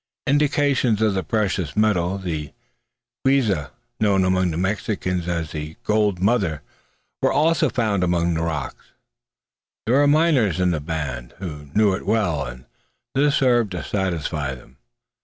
Indications 0.25 0.99
of 1.03 1.13
the 1.13 1.21
precious 1.21 1.75
metal, 1.77 2.17
the 2.17 2.53
quixa, 3.23 3.69
known 3.99 4.25
among 4.25 4.49
the 4.49 4.57
Mexicans 4.57 5.27
as 5.27 5.51
the 5.51 5.75
"gold 5.83 6.19
mother," 6.19 6.63
were 7.21 7.31
also 7.31 7.69
found 7.69 8.03
among 8.03 8.33
the 8.33 8.41
rocks. 8.41 8.93
There 9.85 9.99
were 9.99 10.07
miners 10.07 10.59
in 10.59 10.71
the 10.71 10.79
band, 10.81 11.35
who 11.37 11.69
knew 11.75 11.93
it 11.93 12.07
well, 12.07 12.43
and 12.47 12.65
this 13.13 13.35
served 13.35 13.73
to 13.73 13.83
satisfy 13.83 14.55
them. 14.55 14.77